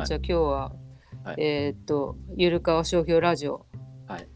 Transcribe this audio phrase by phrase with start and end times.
[0.00, 0.06] はい。
[0.06, 0.72] じゃあ今日は、
[1.24, 1.36] はい。
[1.38, 3.66] えーっとゆるかわ商標ラジオ。
[4.06, 4.26] はい。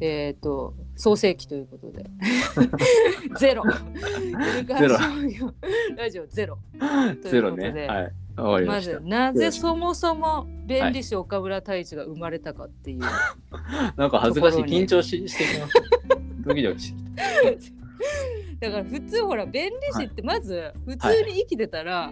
[0.00, 2.04] えーっと創世記ということで。
[3.38, 3.64] ゼロ。
[4.20, 5.52] ゆるかわ商標。
[5.96, 6.58] ラジオゼロ。
[7.22, 7.86] と ゼロね。
[7.86, 8.12] はい。
[8.36, 9.00] ままず。
[9.04, 13.00] なぜそもそも弁理士岡村太一が生まれたかっていう、
[13.96, 14.62] なんか恥ずかしい。
[14.64, 15.80] 緊張ししてきました。
[16.40, 17.72] ドキドキしてき
[18.64, 22.10] だから普通ほら弁理士ってまず普通に生きてたら。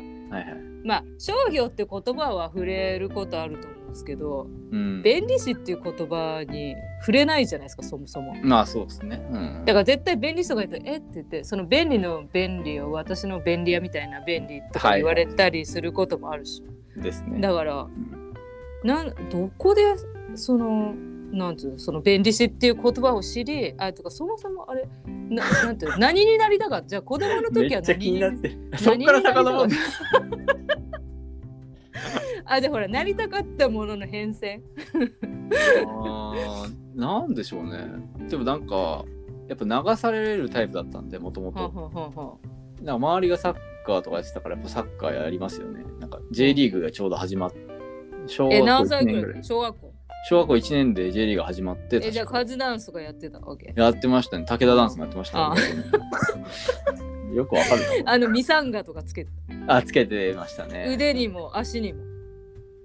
[0.85, 5.03] まあ商標って言葉は触れることあると思うんですけどうん。
[5.03, 8.35] 弁理士っていう言葉に触れないじゃないですかそもそも。
[8.43, 9.23] まあそうですね。
[9.31, 9.65] うん。
[9.65, 10.97] だから絶対便利人が言ってえ？
[10.97, 16.65] って言ってその便利の便利を私の便利屋みたいな便利とか言われたりすることもあるし、
[16.97, 17.39] ですね。
[17.41, 17.87] だから
[18.83, 19.83] なんどこで
[20.35, 20.95] その
[21.33, 24.87] なんていうのその便利士っていう言葉を知りあとかそもそもあれ
[25.31, 26.79] ななんていうの 何になりたか？
[26.79, 28.59] ったじゃあ子供のめ時はっちゃ気になっ何てる。
[28.77, 29.75] そっから遡って。
[32.45, 34.61] あでほらなりたかったものの変遷
[35.87, 37.87] あーなんでしょうね。
[38.29, 39.05] でもなんか、
[39.49, 41.61] やっぱ流されるタイプだったんで、もともと。
[41.61, 42.25] はんはんはんは
[42.83, 43.55] んなんか周りがサッ
[43.87, 45.85] カーとかやってたから、やっぱサッカーやりますよね。
[46.01, 47.59] なんか J リーグがちょうど始まって、
[48.27, 49.35] 小え学校1何歳ぐ年ぐらい。
[49.35, 49.92] らい小学校？
[50.29, 53.41] 小学校1年で J リーグが始まって、えじゃあカズダンスとかやってた？
[53.41, 54.45] わけやってましたね。
[54.45, 55.61] 武田ダンスもやってましたあね。
[57.35, 59.31] よくわかるあのミサンガとかつけて
[59.67, 59.77] な。
[59.77, 60.87] あ、つけてましたたね。
[60.95, 62.03] 腕にも足にも？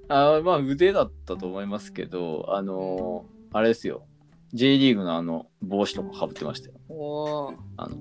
[0.10, 4.06] あまあ腕だったと思いますけど、あのーあれですよ。
[4.54, 6.76] J リーグのあの帽子とかかぶってましたよ。
[6.90, 7.98] おーあの、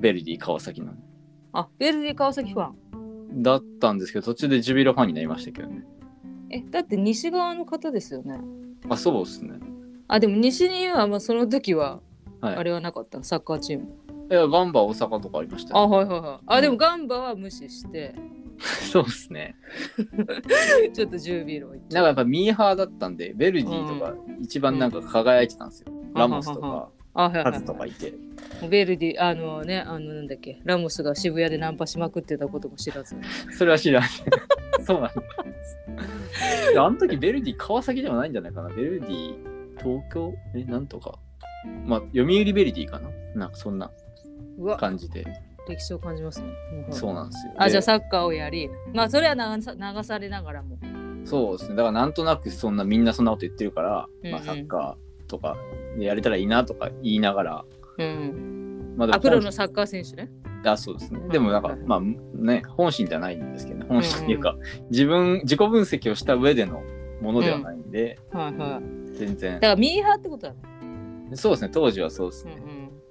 [0.00, 0.92] ベルディ川崎の。
[1.52, 2.70] あベルディ川崎ファ
[3.32, 5.84] ンだったんですけど、途中でジュビロファンになりましたけどね。
[6.50, 8.40] えだって西側の方ですよね。
[8.88, 9.54] あ、そうですね。
[10.08, 12.00] あでも西にはまあその時は
[12.40, 12.56] はい。
[12.56, 13.18] あれはなかった？
[13.18, 13.86] のサッカーチーム。
[14.30, 16.44] いや、ガンバ大阪とかありましたあよ、はいはいはい。
[16.46, 18.14] あでもガンバは無視して。
[18.92, 19.56] そうですね。
[20.92, 25.92] ちょっとジュビロ行っちなんかやっぱミーハーだったんで、ベルディとか一番なんか輝いてたんですよ。
[26.14, 28.12] ラモスとはははか、あはいはいカズとかいて。
[28.68, 33.16] ベルディあのねあのなんだっけラモスが渋谷でナンパしまくってたことも知らず
[33.56, 34.10] それは知らない。
[34.84, 35.14] そうなんで
[35.64, 36.78] す。
[36.78, 38.68] あの時ベルディ川崎ではないんじゃないかな。
[38.68, 39.34] ベルディ
[39.78, 40.34] 東京？
[40.54, 41.18] え、なんとか。
[41.84, 43.10] まあ、読売ベルディかな？
[43.34, 43.90] なんかそんな
[44.78, 45.24] 感じで。
[45.68, 46.48] 歴史を感じますね、
[46.88, 47.52] うんそうなんですよ。
[47.56, 50.78] あでじゃあサッカーをやりまあそれは流さ流されながらも
[51.24, 51.76] そうですね。
[51.76, 55.56] だからなんとなくそんなみんなそんなこと言ってるから、うんうんまあサッカーとか
[55.96, 57.64] でやれたらいいなとか言いながら、
[57.98, 60.28] うんまあプロのサッカー選手ね
[60.64, 61.20] あそうですね。
[61.30, 63.86] でもなんか、まあね、本心ではないんですけどね。
[63.88, 64.56] 本心っていうか、
[64.90, 66.82] 自分、自己分析をした上での
[67.22, 69.60] ものではないんで、はいはい全然だ。
[69.60, 70.58] からミーハーってことだね
[71.34, 71.70] そうですね。
[71.72, 72.62] 当時はそうですうんね。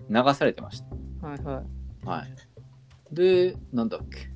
[0.09, 0.83] うん流されてまし
[1.21, 2.11] はいはいた。
[2.11, 3.15] はい。
[3.15, 4.29] で、なんだっけ。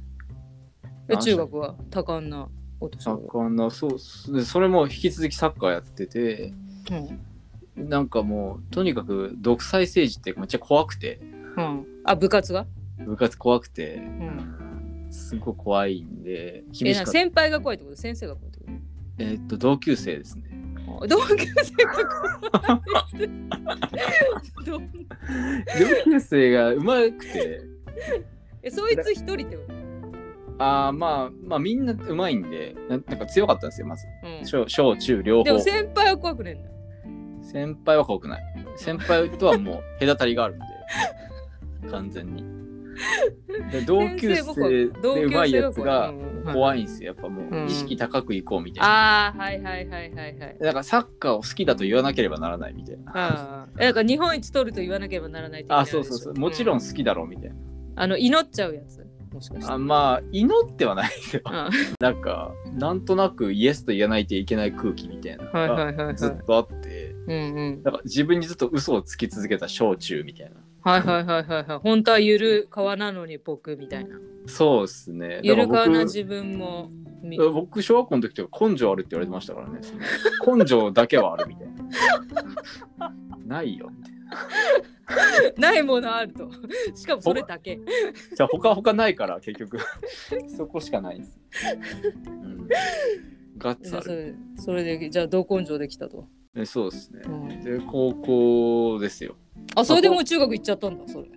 [1.10, 2.48] え中学は多感な
[2.80, 6.54] お年サ頃ッカーの、そうそれも引き続きサッカーやってて、
[6.92, 7.26] うん
[7.76, 11.20] なんかもう、とにかく独裁政治ってめっちゃ怖くて、
[11.58, 12.66] うん、あ部活が、
[13.06, 17.06] 部活怖くて、うん、すごい怖いんで、えな厳し。
[17.08, 17.98] 先輩が怖いってこと？
[17.98, 18.66] 先生が怖いってこ
[19.20, 20.44] えーっと、同級生ですね。
[21.08, 22.04] 同級生が怖
[23.22, 23.30] い
[24.66, 24.80] 同
[26.12, 26.52] 級生。
[26.52, 27.62] がうまくて、
[28.64, 29.74] えそいつ一人ってこと？
[30.60, 34.06] あーまあ、まあみんなうまいんで、ななんか強かったんですよ、まず。
[34.24, 34.46] うん。
[34.46, 35.64] 小小中両でも方。
[35.64, 36.70] 先輩は怖くねえんだ
[37.54, 38.44] 先輩は怖くない。
[38.76, 40.66] 先輩とはもう隔たりがあるんで、
[41.90, 42.44] 完全に。
[43.72, 46.14] で同級先生でうまい生やつが
[46.52, 47.14] 怖いんですよ。
[47.14, 48.88] やっぱもうんう意識高くいこうみたいな。
[48.88, 53.12] ああはいはいはいはいはいだからサッカーを好きだと言わなければならないみたいな。
[53.14, 56.34] ああえだから日本一取ると言わなければならないあ、そうそうそう。
[56.36, 57.56] もちろんう好きだろうみたいな。
[57.96, 61.42] あの祈っちゃうやつもしかしてあまあ、祈ってはないですよ。
[61.46, 66.93] あなんか、なんとなくイエスと言わないといけない空気みたいなはいのはいはいはいがずっとあって、
[67.28, 70.56] うんうんか自分にずっと嘘をつき続けた小中みたいな。
[70.82, 75.40] はいはいはいはいはい本当はゆる川なのに僕みたいなそうですね。
[75.42, 76.90] ゆる川な自分も
[77.22, 79.80] み僕僕、小学校の時とか根性あるって言われてましたからね。
[80.46, 81.68] 根性だけはあるみたい
[82.98, 83.16] な。
[83.46, 84.14] ないよみたいな。
[85.58, 86.50] ないものあると
[86.96, 87.80] しかもそれだけ
[88.36, 89.78] じゃあ他他ないから結局
[90.56, 91.40] そこしかないんです。
[92.28, 92.68] うん、
[93.58, 94.04] ガッツある。
[94.04, 97.30] それそれでじゃあ同根性できたと、えそうですねう。
[97.30, 99.36] ん、で、高校ですよ。
[99.76, 101.28] あそれでもう中学行っちゃったんだそれ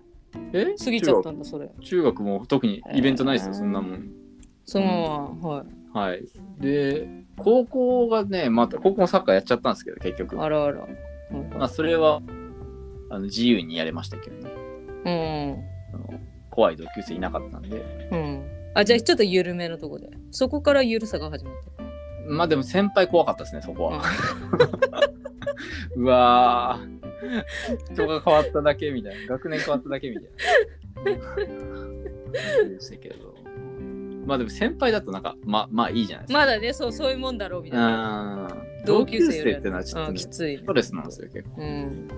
[0.52, 0.74] え？
[0.82, 4.10] 過ぎちゃったんだそれ中学も特にイベントないですよ、そんなもん。
[4.64, 4.86] その
[5.42, 6.24] ままはいはい。
[6.60, 7.08] で、
[7.38, 10.42] 高校がね、また、高校もサッカーやっちゃったんですけど、結局。
[10.42, 10.90] あらあら、はい
[11.56, 12.20] まあ、それは、
[13.08, 14.50] あの自由にやれましたけどね。
[15.94, 16.20] あの
[16.50, 18.08] 怖い同級生いなかったんで。
[18.10, 21.54] うんうんあじゃあちょっと緩めのとこでそこから緩さが始まっ
[22.28, 24.02] まあでも先輩怖かったですね、そこは。
[25.96, 29.26] う わー人が変わっただけみたいな。
[29.28, 30.31] 学年変わっただけみたいな。
[32.69, 33.34] でしたけど。
[34.26, 36.38] まあでも先輩だとなんか、まあまあいいじゃないですか。
[36.40, 41.62] まだねそうそういうもんだろうみたいなうん同同級級生ってのはちょっと、ね、うんきついストレスなんですよ、結構。
[41.62, 42.08] うん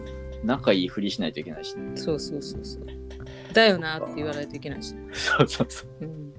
[0.45, 1.75] 仲いいふりしないといけないし。
[1.97, 2.87] そうそうそうそう
[3.53, 6.03] だよなって言わないといけないし、そうそうそう。
[6.03, 6.33] うん、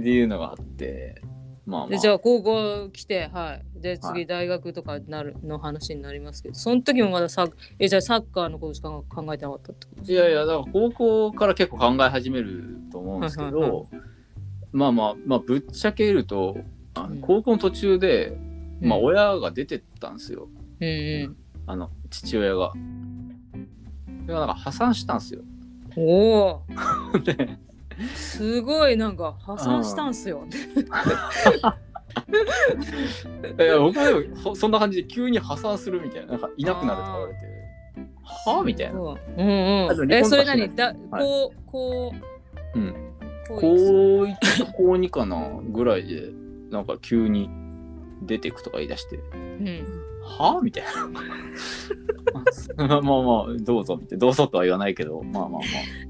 [0.00, 1.22] っていうのがあって、
[1.66, 1.88] まあまあ。
[1.88, 13.88] でじゃあ高校来てはいでは次大学とかなるの話になりますけどその時もまだサッえじゃあサッカーのことしか考えてなかったってことですいやいや、だから高校から結構考え始めると思うんですけはいはいど、
[14.72, 16.56] まあまあ、まあ、ぶっちゃけると、
[16.94, 18.36] あうんの高校の途中で、
[18.80, 20.48] まあ、うん親が出てったんですよ。
[20.80, 21.36] うんうん
[21.66, 22.72] あの、父親が。
[24.26, 25.42] でなんか破産したんですよ。
[25.96, 26.62] おお
[27.24, 27.58] で、
[28.14, 30.46] すごいなんか破産したんすよ。
[33.58, 37.40] いや僕もでもほそんな感じで急に破産するみたいな、なんかいなくなるとか言われて、
[38.22, 39.00] はあみたいな。
[39.00, 39.02] う。
[39.02, 40.12] んうん。
[40.12, 40.74] えそれ何？
[40.74, 41.22] だはい。
[41.22, 42.12] こうこ
[42.74, 42.88] うん。
[42.88, 42.94] う
[43.48, 44.36] こう高1
[44.76, 46.30] 高2かなぐらいで、
[46.70, 47.50] なんか急に
[48.22, 50.60] 出てくとか言い出して、うんは？
[50.62, 51.08] みたいな。
[52.86, 54.20] まあまあ、どうぞみたいな。
[54.20, 55.60] どうぞとは言わないけど、まあまあ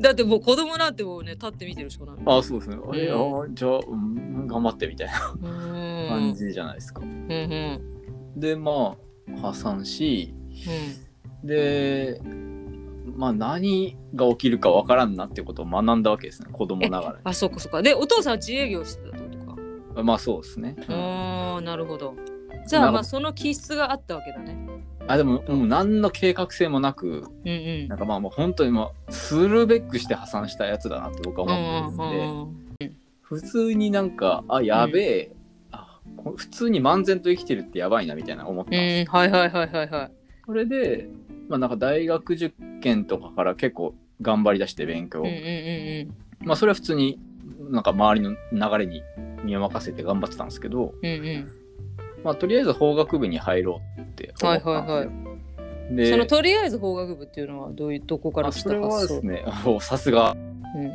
[0.01, 2.17] だってもう子供なんてもうね立って見てるしかない。
[2.23, 2.39] まあ。
[2.39, 2.77] あそうですね。
[2.95, 7.01] えあうじゃあ、うん頑張ってみたいなうん感じじゃないですか。
[7.03, 7.81] うんうん
[8.37, 8.97] で、ま
[9.37, 10.35] あ、破産し、
[11.45, 12.21] で、
[13.15, 16.49] まあ何が起きるかわからんなってことを学んだわけですね。
[16.51, 17.83] 子供ながあそっかそっか。
[17.83, 19.57] でお父さんは自営業してたとか。
[19.97, 20.03] ら。
[20.03, 20.77] まあそうですね。
[20.89, 22.15] うんああなるほど。
[22.67, 24.57] じゃあまあその気質があったわけだね。
[25.09, 27.53] あでも、もう何の計画性もなく、うんう
[27.85, 27.89] ん。
[27.89, 32.09] なんかまあもう本当にまあ、するべくして破産したやつだなって僕は思っ
[32.79, 32.93] てるんで、
[33.23, 35.33] 普通になんか、あ、やべえ、
[35.73, 39.13] あこ普通に漫然と生きてるってやばいなみたいな思ったんうんですよ。
[39.13, 40.13] はいはいはいはいはい。
[40.47, 41.09] それで、
[41.49, 45.21] まあなんか大学受験とかから結構頑張り出して勉強。
[45.21, 46.47] うんうんうん。
[46.47, 47.19] まあそれは普通に
[47.71, 48.31] なんか周りの
[48.71, 49.03] 流れに
[49.45, 51.62] 身を任せて頑張ってたんですけど、うんうん
[52.25, 54.73] まあとりあえず法学部に入ろうって思ったんですよ。
[54.73, 55.97] はいはいい。
[55.97, 60.37] で、そのとりあえず法学部っていうのはどういうどこから来たあそですね、 おさすが。
[60.77, 60.93] うん、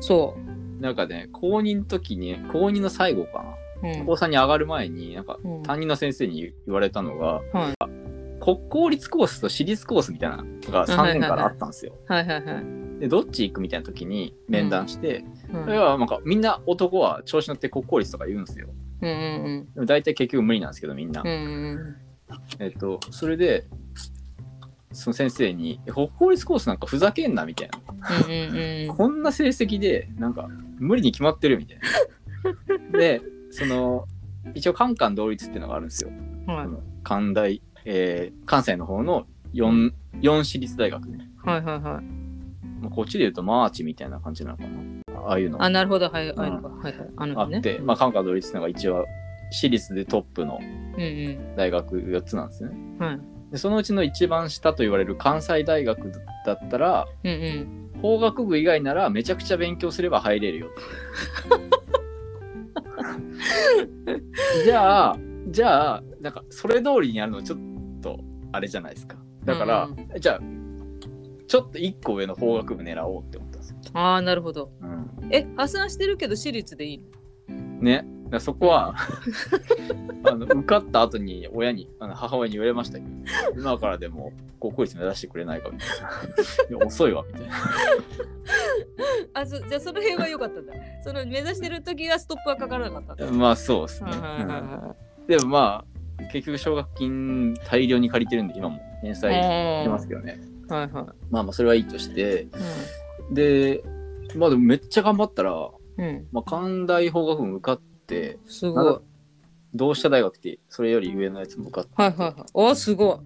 [0.00, 0.36] そ
[0.80, 3.42] なんかね、高2の時に、高2の最後か
[3.82, 3.90] な。
[3.90, 3.98] う。
[4.00, 7.92] うん高3に上がる前に、なんかうん担任の先生に言われたのが、はい
[8.42, 11.92] 国公立コースと私立コースみたいなのが3年からあったんですよ。
[12.08, 12.98] はいはいはい。
[12.98, 18.68] で、どっち行くみたいな時に面談して、うんそれはなんかみんな男は調子乗って国公立とか言うんですよ。
[19.02, 21.22] うんうんでも大体結局無理なんですけど、みんな。
[21.22, 21.32] うんう
[21.74, 21.96] ん
[22.58, 23.66] えっと、それで、
[24.92, 27.78] その先生に、え国公立コースなんかふざけんなみたいな。
[28.26, 31.78] うんうんうんこんな成績で、なんか、無理に決まってるみたい
[32.92, 32.98] な。
[32.98, 34.06] で、その、
[34.54, 36.10] 一応、カンカン同率っていうのがあるんですよ。
[36.46, 41.28] はいあの関大、えー関西の方の 4, 4私立大学ね。
[41.44, 42.04] はいはいはい。
[42.80, 45.01] まあ、こっちで言うと、マーチみたいな感じなのかな。
[45.24, 46.08] ああいうのあ、なるほど。
[46.08, 47.08] はいはいうんはいはい。
[47.16, 47.56] あのね。
[47.56, 49.06] あって、まあ、カンカン同率っていうのが一応、
[49.50, 50.64] 私立でトップのう
[50.98, 51.56] んうん。
[51.56, 52.70] 大学4つなんですね。
[52.98, 53.20] はい。
[53.52, 56.10] でそのうちの一番下と言われる関西大学
[56.46, 58.00] だったら、うんうん。
[58.00, 60.68] 法学部以外ならめちゃくちゃ勉強すれば入れるよ。
[64.64, 65.16] じゃあ、
[65.48, 67.58] じゃあ、なんかそれ通りにやるのちょっ
[68.00, 68.18] と
[68.52, 69.16] あれじゃないですか。
[69.44, 70.40] だから、うじゃあ、
[71.46, 73.51] ちょっと一個上の法学部狙おうって思。
[73.94, 74.70] ああ、なるほど。
[74.80, 77.04] うん、え、破産してるけど私立でいいの？
[77.82, 78.06] ね。
[78.40, 78.94] そこは
[80.24, 87.54] あの受かった後に親にあの母親に言われましたけど今からでも高校率目指してくれないかみたいな 遅いわみたいな
[89.42, 90.72] あそじゃあその辺は良かったんだ。
[91.04, 93.26] その目指してる時はストップはかからなかった。
[93.30, 94.10] まあそうですね。
[95.28, 95.84] でもま
[96.18, 99.14] あ、結局奨学金大量に借りてるんで、今も返い。
[99.14, 100.40] 済してますけけどね。
[100.68, 100.74] ど。
[100.74, 101.04] はいはい。
[101.30, 102.44] まあまあ、それはいいとして。
[102.44, 102.48] う
[103.34, 103.82] で、
[104.36, 105.70] まあでもめっちゃ頑張ったら、ん。
[105.98, 106.26] うん。
[106.32, 108.98] まあ、関大法学部受かって、すごい。
[109.74, 112.50] 同志社大学ってそれより上のやつも受かって、はいはいはい。
[112.52, 113.20] おすご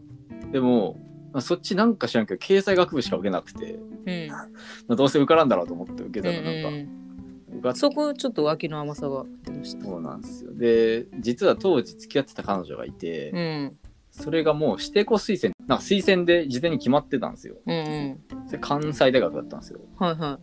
[0.52, 0.96] でも、
[1.32, 3.74] まあ、そっちなんか知らんけど、経済学部しか受けなくて、い。
[3.74, 4.28] うん。
[4.28, 4.46] ま
[4.90, 7.06] あ、どうせ受からんだろうと思って受けうんたら、なんか、うん
[7.48, 9.84] 受かってそこちょっと脇の甘さが出ました。
[9.84, 10.54] そうなんですよ。
[10.54, 13.78] で、実は当時付き合ってた彼女がいて、うん。
[14.16, 17.56] それがもう指定校推薦、なんか推薦で事前に決まってたんですよ。
[17.66, 18.46] うんうん。
[18.46, 19.80] それ関西大学だったんですよ。
[19.98, 20.40] はいは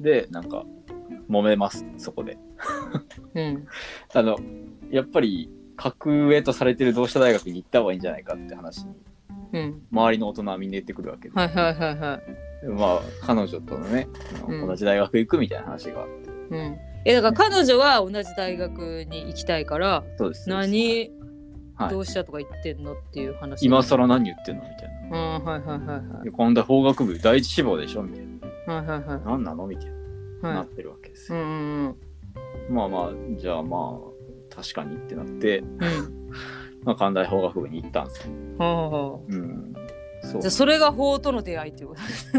[0.00, 0.64] で、なんか、
[1.28, 2.32] 揉めます、そこで。
[2.32, 2.36] い。
[3.38, 3.66] うん。
[4.14, 4.36] あの、
[4.90, 8.94] やっぱり、格上とされてる同志社大学に行った方がいいんじゃないかって話に、
[9.52, 9.82] うん。
[9.90, 11.34] 周りの大人はみんな言ってくるわけで。
[11.34, 12.20] はいはいはいは
[12.62, 12.66] い。
[12.66, 14.08] でまあ、彼女とのね、
[14.48, 16.30] 同じ大学行くみたいな話があって。
[16.50, 16.78] うん。
[17.04, 20.48] えだから彼女は同じ大学に行きたいからそうです。
[20.48, 21.21] 何、はい
[21.88, 25.36] どうしたとか言ってんのっていう話今更何言ってんのみたいな。
[25.36, 28.26] あーはいはいはいで今度は法学部第一志望でしょみたい
[28.66, 28.74] な。
[28.74, 29.86] はいはいはいはい何なのみたい
[30.42, 30.48] な。
[30.48, 31.38] はないってるわけですよ。
[31.38, 31.96] うんうん
[32.70, 36.32] まあまあ、じゃあまあ、確かにってなって、うんうん
[36.84, 38.34] まあ、関大法学部に行ったんですよ。
[38.58, 39.74] はあはあうん。
[40.22, 42.32] そうじゃあそれが法との出会いっていうことです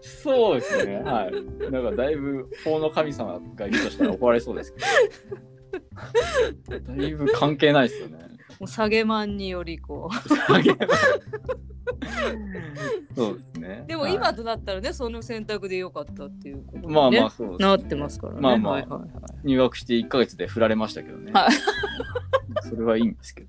[0.22, 1.02] そうですね。
[1.04, 1.70] はい。
[1.70, 4.86] なんかだいぶ法の神様がいるとしたら怒られそうですけど。
[6.68, 8.18] だいぶ関係ないですよね。
[8.60, 10.10] もう下げマンによりこ
[13.16, 13.82] そうですね。
[13.84, 19.08] うでもはい今となったらね、その選択でよかったっていうことにねまあまあそうですねなってますからねまあまあはいはいはい
[19.44, 21.32] 入学して1ヶ月で振られましたけどね。
[21.32, 21.50] はい
[22.62, 23.48] それはいいんですけど。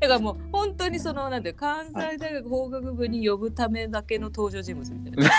[0.00, 5.30] だからもう本当にそのなんていう関西大学法学部に呼ぶためだけの登場人物みたい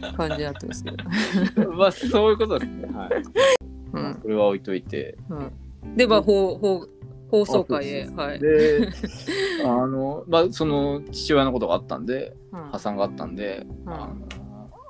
[0.00, 2.88] な 感じになってますけど、まあそういうことですね。
[2.94, 3.57] はい。
[3.98, 4.18] うん。
[4.22, 5.16] それは置いといて。
[5.28, 6.86] うん、でまあ法法
[7.30, 8.88] 放送会へはい、で、
[9.64, 12.60] あの、まあその父親のことがあったんで、うん。
[12.70, 13.92] 破産があったんで、うん。
[13.92, 14.16] あの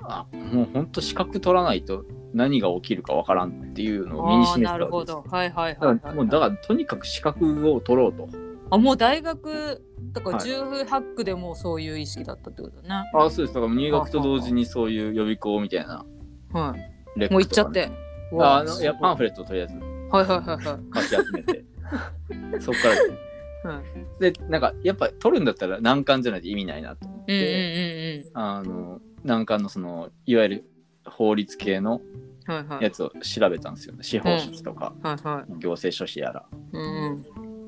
[0.01, 5.31] あもう本当資格取らないと何が起きるかわからんっていうのを身にあー示なるほしたわけです。
[5.31, 5.37] ど。
[5.37, 6.15] はいはいだはいはい。
[6.15, 8.27] もうだからとにかく資格を取ろうと。
[8.71, 10.47] あもう大学だからはい。
[10.47, 13.53] 18区でもうそういう意識だったってことだね、あそうです。
[13.53, 16.05] だから入学と同時にそういう予備校みたいな
[16.53, 16.75] は
[17.17, 17.19] い。
[17.31, 17.91] もう行っちゃって
[18.33, 18.83] ああのい。
[18.83, 20.91] やパンフフレットをとりあえずはいはいはいはい。
[20.91, 21.65] かき集めて。
[22.61, 23.07] そっからです。
[23.09, 23.17] ね
[23.63, 23.81] は
[24.19, 24.21] い。
[24.21, 28.41] でなんかやっぱ取るんだったら難関じゃないと意味ないなと思っうんうんて、うん。
[28.41, 30.65] あの難関のそのいわゆる
[31.05, 32.01] 法律系の
[32.47, 32.83] うんはいはい。
[32.83, 34.03] やつを調べたんですよね。
[34.03, 35.53] 司法書士とか、はいはい。
[35.59, 36.45] 行政書士やら。
[36.73, 37.23] うん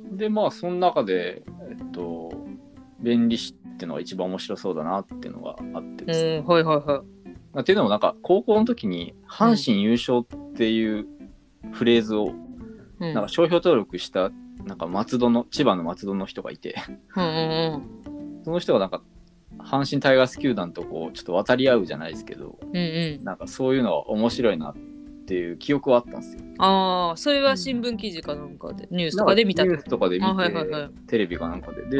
[0.09, 0.17] うん。
[0.17, 2.31] でまあその中でえっと
[2.99, 6.85] 弁理士っていうのが一番面白そうだなっていうのがあってですね、うんはいはいはい。
[6.85, 7.01] まあ
[7.59, 11.05] っていうのもなんか高校の時に阪神優勝っていう
[11.71, 12.33] フレーズを
[12.99, 13.13] うん。
[13.13, 14.31] なんか商標登録した
[14.63, 16.75] なんか松戸の千葉の松戸の人がいて
[17.15, 19.01] その人がなんか
[19.57, 23.23] 阪神タイガース球団とこうちょっと渡り合うじゃないですけどうんうん。
[23.23, 24.75] なんかそういうのは面白いなっ
[25.25, 26.41] ていう記憶はあったんですよ。
[26.59, 30.89] ああそれは新聞記事かなんかでニュースとかで見たニュースとかで見て、あはいはいはい。
[31.07, 31.83] テレビかなんかで。
[31.85, 31.97] で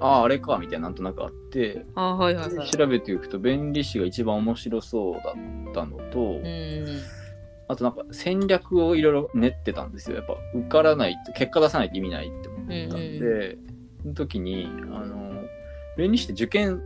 [0.00, 2.70] ああああれかみたいななんとなくあってーあーはいはいはい。
[2.70, 5.32] 調べていくと弁理士が一番面白そうだ
[5.70, 7.00] ったのと、うん。
[7.68, 10.16] あとなんか戦略をいろいろ練ってたんですよ。
[10.16, 13.58] やっぱ受からないと結果出さないと意味ないって思ったんで、
[14.02, 15.42] その時にあの
[15.96, 16.80] 弁理士って受験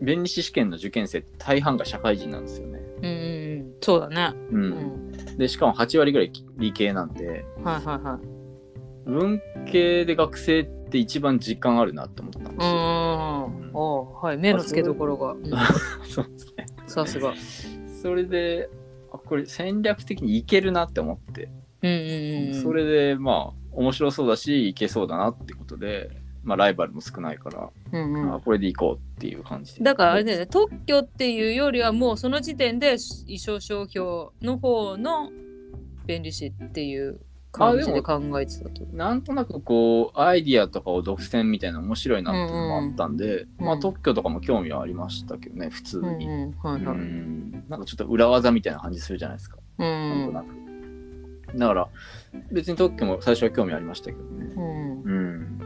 [0.00, 2.80] 弁理士試験の受験生って大半が社会人なんですよね。
[2.96, 3.74] うんうんうん。
[3.80, 4.32] そうだね。
[4.50, 4.70] ううん。
[4.72, 9.10] んでしかも8割ぐらい理系なんではいはいはい。
[9.10, 12.60] 文系で学生って一番実感あるなって思ったんですうん。
[12.62, 13.50] よ。
[13.72, 14.38] おはい。
[14.38, 15.32] 目の付けどころが。
[15.32, 15.36] う。
[15.38, 15.50] ん。
[16.08, 16.66] そうですね。
[16.86, 17.34] さすが。
[18.02, 18.68] それで
[19.12, 21.48] あこれ戦略的にいけるなって思って、
[21.82, 26.10] うんうんうんそれでまあ面白そうだしいけそうだなってことで、
[26.42, 28.34] まあ、ライバルも少ないから、うんうん。
[28.34, 29.84] あこれでいこうっていう感じで。
[29.84, 30.46] だからあれだよね。
[30.46, 35.30] 特許っていうよりはもうその時点で衣装商標の方の
[36.06, 37.20] 弁理士っていう
[37.52, 38.84] 感じで考えてたと。
[38.92, 46.96] なんとなくこうアイディアとかを独占みたいな面白いなっていうのもあったんで、うんまあ特許とかも興味はありましたけどね普通うんに、うんはいはい。
[46.96, 47.64] うん。
[47.68, 51.58] なんかちょっと裏技みたいな感じするじゃないですか、うなんとんなく。
[51.58, 51.88] だから
[52.52, 54.52] 別に特許も最初は興味ありましたけどね。
[54.56, 55.02] うん。
[55.02, 55.58] うん。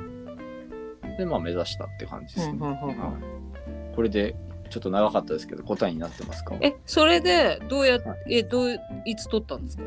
[1.18, 3.94] でまあ目指したって感じですね、うんうんうんうんはい。
[3.94, 4.34] これで
[4.70, 6.56] ちょっと長かったですけど答えになってますか？
[6.60, 9.84] えそれでどうやっはえどういつ取ったんですか？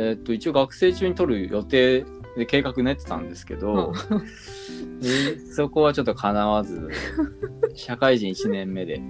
[0.00, 2.04] えーっと一応学生中に取る予定
[2.36, 3.92] で計画練ってたんですけど、
[5.00, 6.88] でそこはちょっとかなわず
[7.74, 9.02] 社会人1年目で。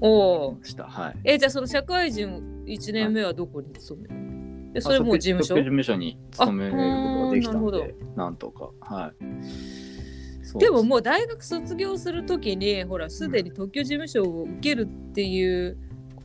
[0.00, 0.58] おお。
[0.62, 1.16] したはい。
[1.24, 4.70] えじゃあその社会人1年目はどこに勤めるの？
[4.74, 5.56] えそれもう事務所？
[5.56, 10.58] 事務所に勤めることができたのあでなんとかはい。
[10.58, 12.10] でももう大学卒業す。
[12.10, 15.76] るときにほらすでに特許事務所を受けるっていう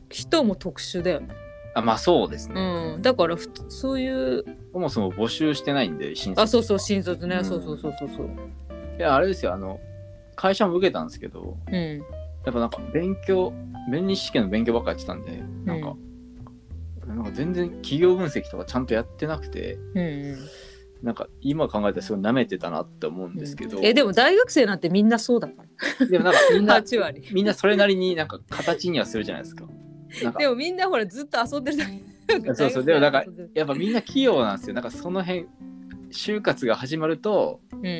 [0.08, 1.28] 人も特殊だよね。
[1.74, 4.44] あまあそうですね、うん、だからふそういう。
[4.72, 7.44] そもそも募集してないんで新卒あそうそう新卒ね、うん。
[7.44, 8.30] そうそうそうそうそう。
[8.98, 9.80] いやあれですよあの
[10.36, 11.98] 会社も受けたんですけどうん。
[12.44, 13.52] やっぱなんか勉強
[13.90, 15.94] 弁理士試験の勉強ばっかやってたんでなんか、
[17.06, 20.02] なんか全然企業分析とかちゃんとやってなくてうんう
[20.36, 20.38] ん。
[21.02, 25.64] なんか今考えたらすごい舐めてたなって思うんですけど、えでも大学生なんてみんなそうだか
[26.00, 26.06] ら。
[26.06, 27.22] でもなんかみんな 8割。
[27.32, 29.66] みんなそれなりになんか形にはするじゃないですか。
[30.38, 32.54] でもみんなほらずっと遊んでるだけ。
[32.54, 32.84] そうそう。
[32.84, 34.74] でもなんかやっぱみんな器用なんですよ。
[34.74, 35.46] なんかその辺
[36.10, 37.90] 就活が始まるとうんう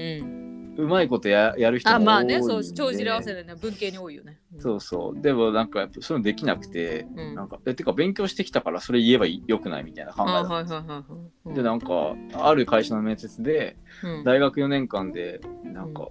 [0.40, 0.44] ん。
[0.76, 4.40] うまいことややる人も多いあまあねそう帳尻合わせでね文系に多いよね。
[4.58, 5.20] そうそう。
[5.20, 7.34] でもなんかやっぱそういうのできなくて、うん。
[7.34, 11.54] なんかえてか勉強してきたからそれ言えばよくないみたいな考え。
[11.54, 14.24] でなんかある会社の面接でうん。
[14.24, 16.08] 大学4年間でなんか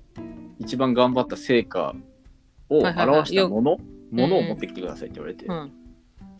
[0.59, 1.93] 一番頑張った成果
[2.69, 3.77] を表したもの、
[4.11, 4.47] ものをうん。
[4.47, 5.82] 持ってきてくださいって言われて、うん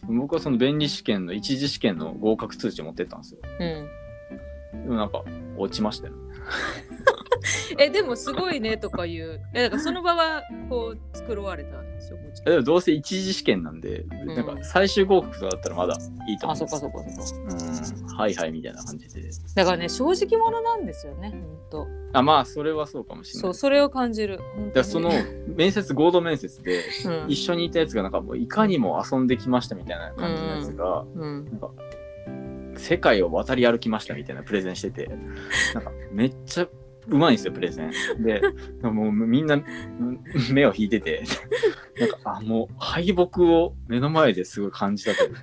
[0.07, 4.83] 僕はその弁理試験の一次試験の合格通知を持ってったんですようん。
[4.83, 5.24] でもなんか
[5.57, 6.13] 落ちましたよ
[7.80, 9.42] えでもすごいねとかいう。
[9.54, 12.56] えだからその場はこう作られたんでしょもちろん。
[12.56, 14.28] でもどうせ一次試験なんで、ん。
[14.28, 15.98] なんか最終合格とかだったらまだ
[16.28, 18.10] いいと思あそっうんですかそっかそっか。
[18.10, 18.18] うん。
[18.18, 19.22] はいはいみたいな感じで。
[19.56, 21.88] だからね正直者なんですよね本当
[22.20, 23.42] あまあそれはそうかもしれない。
[23.42, 24.38] そうそれを感じる。
[24.56, 25.12] 本当にでその
[25.56, 27.32] 面接合同面接でうん。
[27.32, 31.46] 一緒にいたやつがなんかもういかにも遊んできましたみたいな感じのやつが、うん。
[31.46, 31.72] なんか
[32.75, 35.08] 世界を渡り歩きましたみたいなプレゼンしてて
[35.75, 36.68] なんかめっちゃ
[37.07, 37.91] うまいんですよプレゼン。
[38.24, 38.41] で
[38.83, 41.24] もうみんなうん目を引いてて。
[42.00, 45.41] なんかあもう敗北を目の前ですごい感じたというか。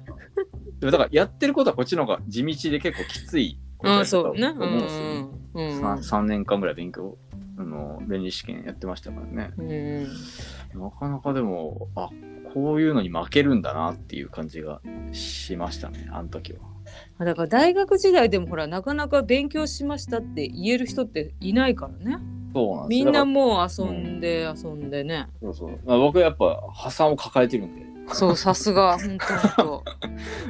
[0.81, 5.05] でもだからやってることはこっちの方が地道で結構きついことうんやったと思そうんですよ。
[5.05, 5.29] ね。
[5.55, 5.81] うんうん。
[5.81, 7.17] 3, 年間ぐらい勉強
[7.59, 9.53] あの弁理試験やってましたからね。
[9.57, 12.09] うんなかなかでもあ
[12.53, 14.81] こういうのに負けるんだなっていう感じが
[15.13, 16.61] しましたねあの時は。
[16.63, 16.70] あ
[17.19, 22.19] だから大学時代でもほらなかなか勉強しましたって言える人っていないからね。
[22.55, 23.05] そうなんですよ。
[23.05, 25.79] みんなもう遊んで遊んでね、そうそう。
[25.85, 28.15] まあ、僕はやっぱ破産を抱えてるんで。
[28.15, 28.99] そうさすが。
[28.99, 29.83] 本当本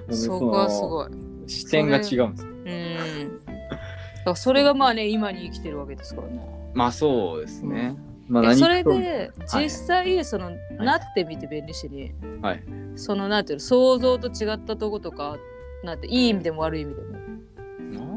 [0.08, 0.14] 当。
[0.14, 1.08] そこはすごい。
[1.46, 2.28] 視点が違うんですよ。
[2.30, 3.40] うん。
[3.46, 6.40] だからそれがまあね今に生きてるわけですからね。
[6.74, 7.96] まあそうですね、
[8.28, 12.12] まあ何えそれとで実際その、なってみて便利しに。
[12.40, 12.62] はい。
[12.96, 15.36] そのなんていうの想像と違ったとことか
[15.84, 17.10] なんていい意味でも悪い意味でも。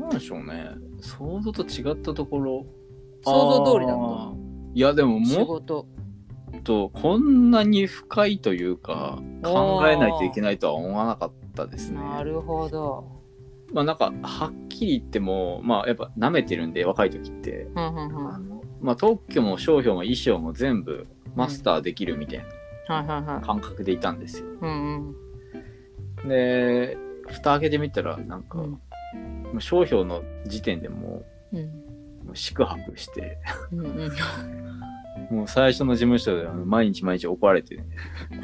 [0.01, 0.71] なんでしょうね。
[1.01, 2.65] 想像と違ったところ。
[3.23, 4.33] 想像通りだった
[4.73, 5.87] いやでも仕も事
[6.57, 12.01] っとこんなに深いというか考えないといけないとは思わなかったですね。
[12.01, 13.05] なるほど。
[13.71, 17.67] まあなんかはっきり言ってもまあやっぱ舐めてるんで若い時って。
[17.75, 18.25] うんうんうん。
[18.25, 22.41] はあのまあ特許も商標も衣装も全部マスターできるみたいい
[22.91, 23.41] はいはない。
[23.41, 24.45] 感覚でいたんですよ。
[24.61, 25.15] うん
[26.23, 26.29] うん。
[26.29, 26.97] で
[27.33, 28.69] 蓋開けてみたらなんか、うん。
[28.71, 28.79] も
[29.57, 31.55] う商標の時点でもう
[32.25, 33.37] もう宿泊して
[35.29, 37.85] もう最初の事務所で毎日毎日怒られて、ね、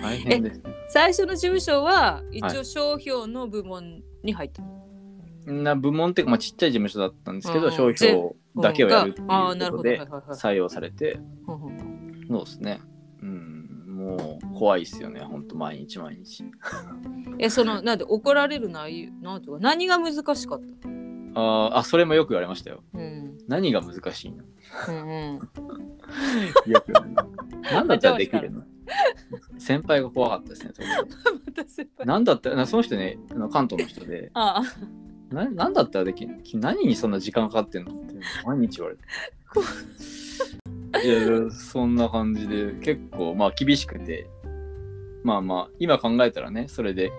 [0.01, 0.61] 大変です。
[0.89, 9.77] 最初の事務所は一は応商標の部門に入ったの、な部門っていうか、まあ、ちっちゃい事務所だったんですけど、うん商標だけをやるっていうああなるほど。
[9.77, 10.37] ことではいはいはい。
[10.37, 11.19] 採用されて、
[12.27, 12.81] そうですね。
[13.99, 16.45] うん、もう怖いっすよね、ほんと毎日毎日。
[17.37, 20.35] えそのなんで怒られる内容なんていうか何が難しかっ
[20.81, 20.89] た
[21.35, 22.83] あーあ、それもよく言われましたよ。
[22.93, 23.37] うん。
[23.47, 24.43] 何が難しいの？
[24.87, 25.39] うんうん。
[27.71, 28.63] 何だったらできるの？
[29.59, 30.89] 先輩が怖かったですね、当時
[31.45, 32.07] また先輩。
[32.07, 33.19] 何だったら、その人ね、
[33.51, 34.63] 関東の人で、あ
[35.31, 35.35] あ。
[35.35, 37.91] な何だったらでき何にそんな時間かかってんの？
[37.91, 39.03] って毎日言われて。
[41.03, 44.29] いやいや、そんな感じで、結構、まあ厳しくて、
[45.23, 47.11] まあまあ、今考えたらね、それで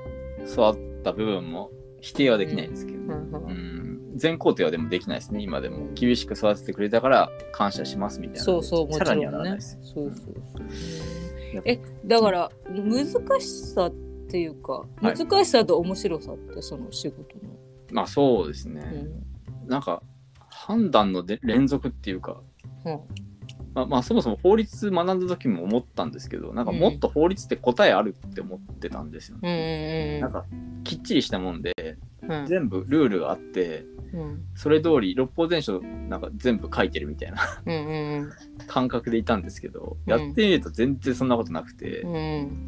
[0.47, 3.81] 育った部分も否定はできないですけど、うん
[4.17, 5.89] 全肯定はでもできないですね、今でも。
[5.95, 8.43] 厳しく育ててくれたから感謝しますみたいな。
[8.43, 9.77] そうそうもちさらにはろねなんらないです。
[9.77, 9.83] よ。
[9.83, 13.93] そうそうえだから難しさっ
[14.29, 15.17] ていうかはい。
[15.17, 17.57] 難しさと面白さってその仕事の、
[17.93, 18.83] まあそうですね。
[19.63, 19.69] うん。
[19.69, 20.03] なんか、
[20.51, 22.43] 判断ので連続っていうか、
[22.85, 23.01] うん
[23.75, 30.45] まあ、まあそもそも法律学んだ時も思ったんですけどなんかもっと法律って答えあるって思ってたんですよ、うんうんなんか
[30.83, 31.73] きっちりしたもんで
[32.23, 32.47] うん。
[32.47, 34.45] 全部ルールがあってうん。
[34.55, 37.39] それ通り六法全書なんか全部書いてるみたいな
[38.67, 40.11] 感覚でいたんですけど、うん。
[40.11, 42.03] やってみると全然そんなことなくて、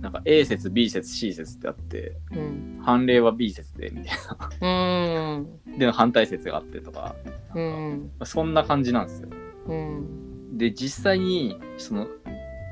[0.01, 2.81] なんか A 説 B 説 C 説ってあってうん。
[2.83, 4.19] 判例は B 説でみたい
[4.61, 5.47] うん。
[5.73, 7.15] なで反対説があってとか。
[7.59, 9.29] んかそんな感じなんですよ。
[9.69, 12.07] うんで実際にその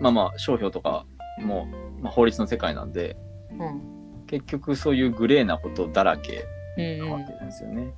[0.01, 1.07] まあまあ商標とか
[1.41, 1.67] も、
[2.01, 3.17] まあ、法律の世界なんで
[3.59, 6.45] うん結局そういうグレーなことだらけ
[6.79, 7.93] うんなわけですよね。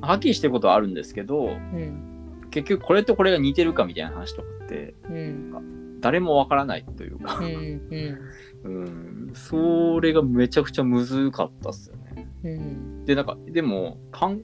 [0.00, 5.50] はっきりしてることはあるんですけどうん結局これとこれが似てるかみたいな話とかってうん
[6.00, 7.38] 誰もわからないというか。
[7.38, 8.18] う、ん。
[8.64, 12.28] うん、それがめちゃくちゃむずかったっすよね。
[12.42, 13.04] うん。
[13.04, 14.42] でなんかでもかん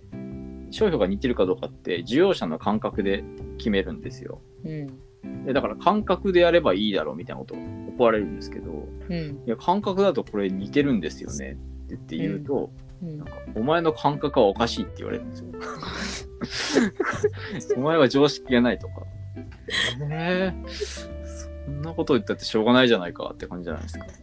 [0.76, 3.24] 商標が似てるかどうかって需要者の感覚で
[3.56, 4.42] 決めるんですよ。
[4.64, 4.86] うん
[5.44, 7.58] でだから感覚でやればいいだろうみたいなことを
[7.96, 11.58] 怒られるんですけどうんいや感覚だとこれ似てるんですよねって
[11.88, 12.86] 言って言うと、うん
[13.18, 15.46] なんかお前の感覚はおかしいって言われるんですよ。
[17.76, 18.94] お前は常識がないとか、
[20.10, 20.66] えー、
[21.66, 24.06] そんなこと言ったってしょうがないじゃないかって感じじゃないですか。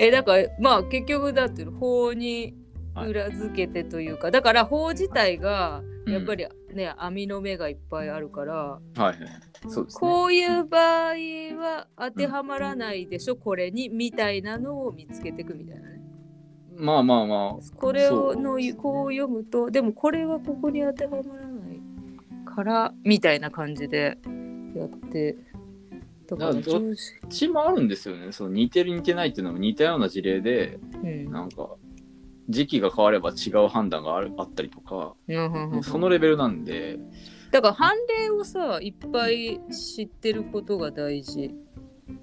[0.00, 2.56] えだからまあ結局だって法に
[3.02, 9.16] 裏付けてというか、だから法自体がやっぱりね、網の目がいっぱいあるから、はいはい。
[9.68, 10.00] そうですね。
[10.00, 11.14] こういう場合
[11.56, 16.00] は当てはまらないでしょ、これにみたいなのを見つけていくみたいなね。
[16.76, 21.80] まあまあまこれをのこう読むとでもこれはここに当てはまらない
[22.44, 24.18] からみたいな感じで
[24.74, 25.36] やって
[26.26, 28.32] だからど上司あ、ちもあるんですよね。
[28.32, 31.76] その似てる似てないっていうのも似たような事例で、うんなんか、
[32.48, 35.82] 時期が変われば違う判断があるあったりとか、うんうんうんうん。
[35.82, 36.98] そのレベルなんで、
[37.50, 41.54] だから判例をさいっぱい知ってることが大事。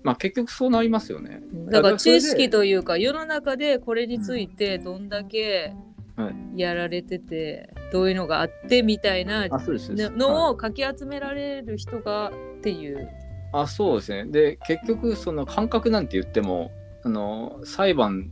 [0.03, 1.41] まあ結局そうなりますよね。
[1.69, 5.73] だから知識というか世の中でこれについてどんだけ
[6.15, 6.59] はい。
[6.59, 13.09] やられててどういうのがあってみたいなのをかき集められる人がっていう。
[13.53, 14.25] あそうですね。
[14.31, 16.71] で、結局、その感覚なんて言っても、
[17.03, 18.31] あの、裁判、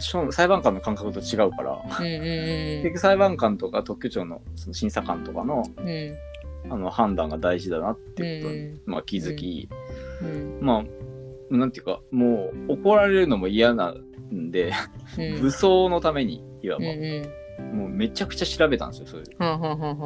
[0.00, 5.88] 裁判官の感覚と違うから、うんうん結局裁判官とか特許庁のその審査官とかのうん。
[5.88, 6.14] うん
[6.68, 9.68] あの判断が大事だなっていうことに、うんまあ、気づき、
[10.22, 10.58] うん。
[10.60, 10.84] ま
[11.50, 13.94] あ、なんていうか、もう怒られるのも嫌な
[14.32, 14.72] んで、
[15.18, 15.40] うん。
[15.40, 17.78] 武装のために、いわば、うんうん。
[17.78, 19.26] もうめちゃくちゃ調べたんですよ、そういう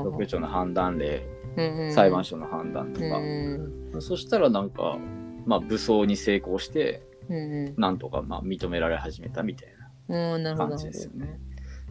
[0.05, 1.27] 特許庁の判断例、
[1.57, 4.99] うんうん裁判所の判断とか、うんそしたらなんか、
[5.47, 7.75] まあ、武装に成功して、うんうん。
[7.77, 9.74] なんとかまあ認められ始めたみたい
[10.09, 11.39] 感じですよね。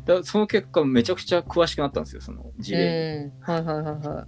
[0.05, 3.31] だその結果、めちゃくちゃ詳しくなったんですよ、その事例。
[3.37, 3.41] うん。
[3.41, 4.27] はいはいはいは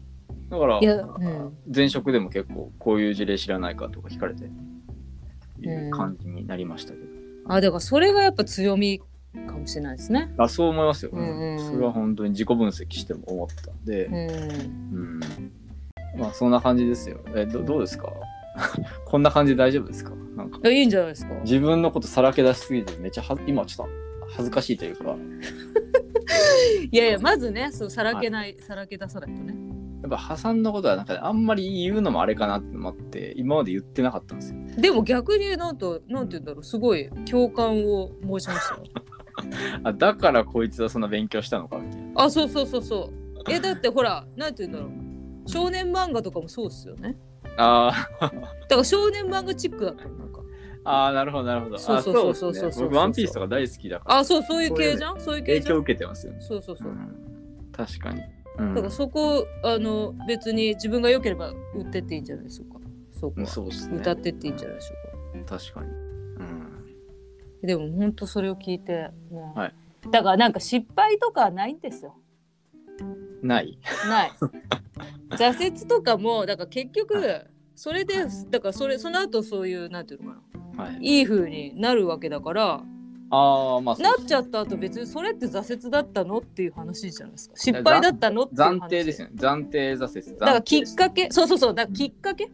[0.49, 7.05] だからうん、前職でも結構、こういう事例知らないかとか聞かれて、いう感じになりましたけど。
[7.47, 9.01] あだからそれがやっぱ強み
[9.47, 10.31] かもしれないですね。
[10.37, 11.59] あそう思いますよ、うんうん。
[11.59, 14.15] それは本当に自己分析しても思ったんで、うん。
[14.15, 14.17] う
[15.17, 15.19] ん。
[16.17, 17.19] まあそんな感じですよ。
[17.35, 18.07] えどどうですか？
[19.05, 20.11] こんな感じで大丈夫ですか？
[20.35, 21.33] なんかいやいいんじゃないですか。
[21.43, 23.93] 自分のことさらけ出しすぎてめっちゃは今ちょっと
[24.31, 25.15] 恥ずかしいというかや
[26.91, 29.65] いやいやまずねそうさらけない、さらけ出さないとね。
[30.05, 34.59] っぱ破産のことはなんかあんまり言うのもあれかなって思って今まで言ってなかったんですよ。
[34.77, 38.83] でも逆になんとなんて言うんだろうすごい共感を申しましたよ。
[39.83, 42.23] あだからこいつはそんな勉強したのかみたいな。
[42.23, 43.11] あそうそうそうそ
[43.47, 43.51] う。
[43.51, 47.17] えだってほらなんて言うんだろう少年漫画とかもそうっすよね。
[47.57, 50.41] あーだから少年漫画チックだったのなんか。
[50.83, 51.77] あーなるほどなるほど。
[51.79, 55.19] そうそうそうそうそう僕ワンピースとか大好きだからあそうそういう系じゃん？
[55.21, 55.75] そういう系じゃん？
[55.75, 56.39] 影響受けてますよね。
[56.41, 56.91] そうそうそう。
[56.91, 58.21] ん確かに。
[58.57, 62.79] うんだからそこあの別に自分が良ければ売ってっていいんじゃないでしょうか？
[63.13, 63.97] そこうんはそうですね。
[63.97, 64.93] 歌ってっていいんじゃないでしょ
[65.39, 65.57] うか？
[65.57, 65.89] 確かに。
[65.89, 67.67] うん。
[67.67, 69.73] でも本当それを聞いて、ねはい
[70.11, 72.15] だからなんか失敗とかないんですよ。
[73.41, 73.77] ない。
[74.07, 74.31] ない。
[75.31, 77.45] 挫折とかもだから結局
[77.75, 80.41] それでだからそれその後そういうなんていうのか
[80.77, 80.97] なはい。
[81.01, 82.83] いい風になるわけだから
[83.31, 87.55] ああ、まあなっちゃった後別にそれって挫折だったのっていう話じゃないですか。
[87.57, 89.33] 失敗だったのっていう話暫定ですよね。
[89.37, 90.39] 暫定挫折。
[90.39, 90.95] だからきっけ。
[90.95, 92.49] かけそうそうそうだからきっかけ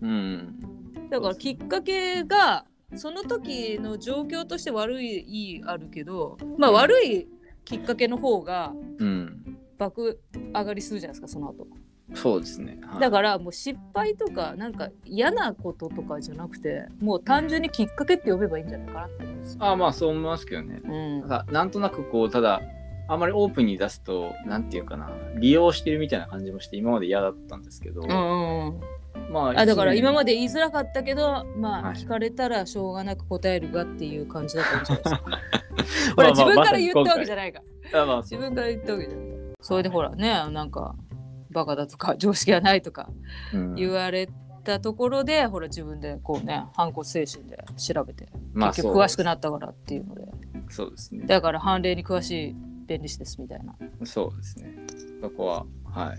[0.00, 1.08] うん。
[1.10, 2.64] だからきっかけが
[2.94, 7.26] その時の状況として悪いいいあるけどまあ悪い
[7.64, 9.41] きっかけの方がうん。
[9.78, 10.20] 爆
[10.54, 11.66] 上がりするじゃないですかその後
[12.14, 12.78] そうですね。
[12.82, 19.58] はいだからもう失敗とかなんか嫌なこととかじゃなくてもう単純にきっかけって呼べばいいんじゃないかなって思うんですよ。
[19.64, 20.80] ああ、まあそう思いますけどね。
[20.84, 22.60] うん、なんとなくこう、ただ、
[23.08, 28.08] あんまりオープンに出すと、なんていうかな、利用してるみたいな感じもして、今まで嫌だったんですけど、うん
[29.30, 30.32] まあ、あだから今まで。
[30.32, 36.28] で言いづらかったけどまあ、はい聞かれたらしょうがなく答えるがっていう感じだったんじゃないですか。
[36.30, 37.62] 自分からまあ言ったわけじゃないか
[38.22, 39.31] 自分から言ったわけじゃない。
[39.62, 40.94] それでほらねなんか
[41.50, 43.08] バカだとか常識がないとか
[43.54, 44.28] うん言われ
[44.64, 50.22] たところで、ほら自分でこうね反骨精神で調べてまあ結局詳しくなったからっていうので、
[50.68, 51.26] そうですね。
[51.26, 53.74] だから判例に詳しい弁理士ですみたいな。
[54.04, 54.76] そうですね。
[55.20, 56.18] そこは、はい。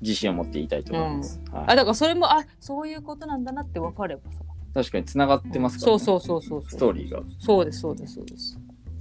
[0.00, 1.40] 自信を持って言いたいと思います。
[1.50, 4.38] はいあだからそれもあそういうことなんだなって分かればさ。
[4.72, 6.04] 確かに繋がってますから、そうね。
[6.04, 6.70] そうそうそうそう。
[6.70, 7.20] ストーリーが。
[7.38, 8.58] そうですそうですそうです。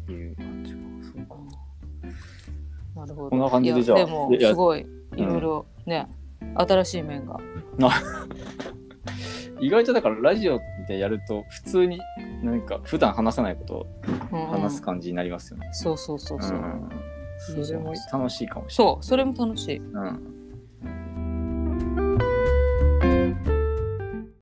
[0.10, 0.74] いう感じ
[3.06, 3.30] なるほど。
[3.30, 4.86] こんな感じでじゃあでもすごい
[5.16, 6.08] いろいろね、
[6.56, 7.38] 新しい面が。
[9.60, 12.00] 意外とだからラジオでやると普通に
[12.44, 13.88] なんか普段話さないことを
[14.32, 15.70] うんうん話す感じになりますよね。
[15.72, 16.58] そうそうそうそう。
[16.58, 16.90] ん
[17.58, 19.80] いいじゃんそれも楽しいかもしれそうそれも楽しい。
[19.80, 20.12] ない。
[20.12, 20.33] うん